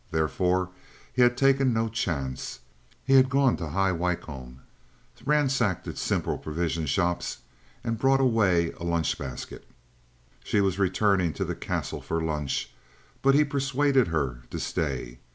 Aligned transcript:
Therefore 0.09 0.69
he 1.13 1.21
had 1.21 1.37
taken 1.37 1.73
no 1.73 1.87
chance. 1.87 2.61
He 3.03 3.13
had 3.13 3.29
gone 3.29 3.55
to 3.57 3.67
High 3.69 3.91
Wycombe, 3.91 4.61
ransacked 5.23 5.87
its 5.87 6.01
simple 6.01 6.39
provision 6.39 6.87
shops, 6.87 7.37
and 7.83 7.99
brought 7.99 8.19
away 8.19 8.71
a 8.79 8.83
lunch 8.83 9.15
basket. 9.19 9.63
She 10.43 10.59
was 10.59 10.73
for 10.73 10.81
returning 10.81 11.33
to 11.33 11.45
the 11.45 11.53
Castle 11.53 12.01
to 12.01 12.15
lunch. 12.17 12.71
But 13.21 13.35
he 13.35 13.43
persuaded 13.43 14.07
her 14.07 14.41
to 14.49 14.59
stay. 14.59 15.19